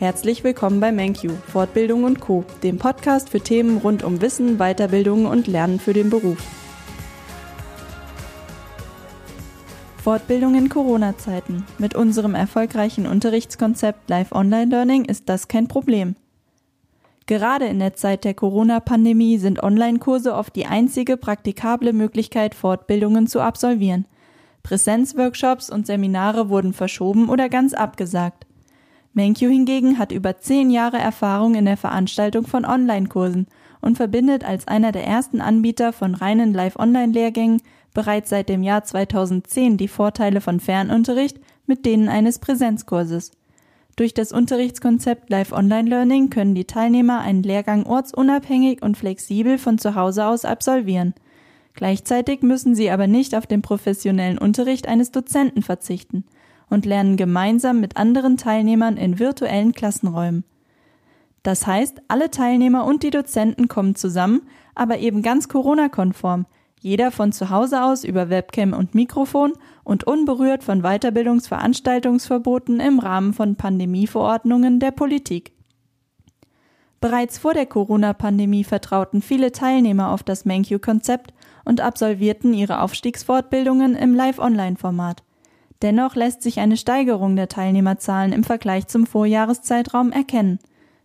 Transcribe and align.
Herzlich 0.00 0.44
willkommen 0.44 0.80
bei 0.80 0.92
MenQ, 0.92 1.30
Fortbildung 1.48 2.04
und 2.04 2.20
Co., 2.20 2.42
dem 2.62 2.78
Podcast 2.78 3.28
für 3.28 3.38
Themen 3.38 3.76
rund 3.76 4.02
um 4.02 4.22
Wissen, 4.22 4.56
Weiterbildung 4.56 5.26
und 5.26 5.46
Lernen 5.46 5.78
für 5.78 5.92
den 5.92 6.08
Beruf. 6.08 6.38
Fortbildung 10.02 10.54
in 10.54 10.70
Corona-Zeiten. 10.70 11.66
Mit 11.76 11.94
unserem 11.94 12.34
erfolgreichen 12.34 13.06
Unterrichtskonzept 13.06 14.08
Live 14.08 14.32
Online 14.32 14.70
Learning 14.70 15.04
ist 15.04 15.28
das 15.28 15.48
kein 15.48 15.68
Problem. 15.68 16.16
Gerade 17.26 17.66
in 17.66 17.78
der 17.78 17.92
Zeit 17.92 18.24
der 18.24 18.32
Corona-Pandemie 18.32 19.36
sind 19.36 19.62
Online-Kurse 19.62 20.34
oft 20.34 20.56
die 20.56 20.64
einzige 20.64 21.18
praktikable 21.18 21.92
Möglichkeit, 21.92 22.54
Fortbildungen 22.54 23.26
zu 23.26 23.40
absolvieren. 23.40 24.06
Präsenzworkshops 24.62 25.68
und 25.68 25.86
Seminare 25.86 26.48
wurden 26.48 26.72
verschoben 26.72 27.28
oder 27.28 27.50
ganz 27.50 27.74
abgesagt. 27.74 28.46
MenQ 29.12 29.38
hingegen 29.38 29.98
hat 29.98 30.12
über 30.12 30.38
zehn 30.38 30.70
Jahre 30.70 30.98
Erfahrung 30.98 31.56
in 31.56 31.64
der 31.64 31.76
Veranstaltung 31.76 32.46
von 32.46 32.64
Online-Kursen 32.64 33.48
und 33.80 33.96
verbindet 33.96 34.44
als 34.44 34.68
einer 34.68 34.92
der 34.92 35.04
ersten 35.04 35.40
Anbieter 35.40 35.92
von 35.92 36.14
reinen 36.14 36.54
Live-Online-Lehrgängen 36.54 37.60
bereits 37.92 38.30
seit 38.30 38.48
dem 38.48 38.62
Jahr 38.62 38.84
2010 38.84 39.76
die 39.76 39.88
Vorteile 39.88 40.40
von 40.40 40.60
Fernunterricht 40.60 41.40
mit 41.66 41.84
denen 41.86 42.08
eines 42.08 42.38
Präsenzkurses. 42.38 43.32
Durch 43.96 44.14
das 44.14 44.30
Unterrichtskonzept 44.30 45.28
Live-Online-Learning 45.28 46.30
können 46.30 46.54
die 46.54 46.66
Teilnehmer 46.66 47.20
einen 47.20 47.42
Lehrgang 47.42 47.86
ortsunabhängig 47.86 48.80
und 48.80 48.96
flexibel 48.96 49.58
von 49.58 49.78
zu 49.78 49.96
Hause 49.96 50.26
aus 50.26 50.44
absolvieren. 50.44 51.14
Gleichzeitig 51.74 52.42
müssen 52.42 52.76
sie 52.76 52.90
aber 52.90 53.08
nicht 53.08 53.34
auf 53.34 53.46
den 53.46 53.60
professionellen 53.60 54.38
Unterricht 54.38 54.86
eines 54.86 55.10
Dozenten 55.10 55.62
verzichten– 55.62 56.24
und 56.70 56.86
lernen 56.86 57.16
gemeinsam 57.16 57.80
mit 57.80 57.96
anderen 57.96 58.36
Teilnehmern 58.36 58.96
in 58.96 59.18
virtuellen 59.18 59.72
Klassenräumen. 59.72 60.44
Das 61.42 61.66
heißt, 61.66 62.00
alle 62.08 62.30
Teilnehmer 62.30 62.84
und 62.84 63.02
die 63.02 63.10
Dozenten 63.10 63.68
kommen 63.68 63.94
zusammen, 63.94 64.42
aber 64.74 64.98
eben 64.98 65.22
ganz 65.22 65.48
Corona-konform, 65.48 66.46
jeder 66.80 67.10
von 67.10 67.32
zu 67.32 67.50
Hause 67.50 67.82
aus 67.82 68.04
über 68.04 68.30
Webcam 68.30 68.72
und 68.72 68.94
Mikrofon 68.94 69.52
und 69.84 70.04
unberührt 70.04 70.64
von 70.64 70.82
Weiterbildungsveranstaltungsverboten 70.82 72.80
im 72.80 72.98
Rahmen 72.98 73.34
von 73.34 73.56
Pandemieverordnungen 73.56 74.80
der 74.80 74.90
Politik. 74.90 75.52
Bereits 77.00 77.38
vor 77.38 77.54
der 77.54 77.66
Corona-Pandemie 77.66 78.64
vertrauten 78.64 79.22
viele 79.22 79.52
Teilnehmer 79.52 80.10
auf 80.10 80.22
das 80.22 80.44
MenQ-Konzept 80.44 81.32
und 81.64 81.80
absolvierten 81.80 82.52
ihre 82.52 82.82
Aufstiegsfortbildungen 82.82 83.96
im 83.96 84.14
Live-Online-Format. 84.14 85.22
Dennoch 85.82 86.14
lässt 86.14 86.42
sich 86.42 86.60
eine 86.60 86.76
Steigerung 86.76 87.36
der 87.36 87.48
Teilnehmerzahlen 87.48 88.32
im 88.32 88.44
Vergleich 88.44 88.86
zum 88.88 89.06
Vorjahreszeitraum 89.06 90.12
erkennen. 90.12 90.58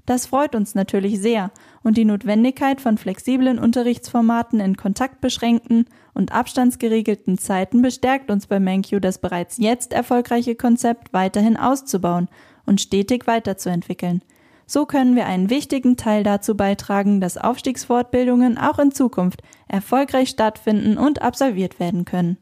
Das 0.05 0.27
freut 0.27 0.53
uns 0.53 0.75
natürlich 0.75 1.19
sehr 1.19 1.49
und 1.81 1.97
die 1.97 2.05
Notwendigkeit 2.05 2.79
von 2.79 2.97
flexiblen 2.97 3.57
Unterrichtsformaten 3.57 4.59
in 4.59 4.77
kontaktbeschränkten 4.77 5.85
und 6.13 6.31
abstandsgeregelten 6.31 7.39
Zeiten 7.39 7.81
bestärkt 7.81 8.29
uns 8.29 8.45
bei 8.45 8.59
MenQ 8.59 9.01
das 9.01 9.17
bereits 9.17 9.57
jetzt 9.57 9.93
erfolgreiche 9.93 10.55
Konzept 10.55 11.11
weiterhin 11.11 11.57
auszubauen 11.57 12.27
und 12.67 12.81
stetig 12.81 13.25
weiterzuentwickeln. 13.25 14.21
So 14.67 14.85
können 14.85 15.15
wir 15.15 15.25
einen 15.25 15.49
wichtigen 15.49 15.95
Teil 15.95 16.23
dazu 16.23 16.55
beitragen, 16.55 17.19
dass 17.21 17.37
Aufstiegsfortbildungen 17.37 18.57
auch 18.57 18.79
in 18.79 18.91
Zukunft 18.91 19.41
erfolgreich 19.67 20.29
stattfinden 20.29 20.97
und 20.97 21.21
absolviert 21.21 21.79
werden 21.79 22.05
können. 22.05 22.37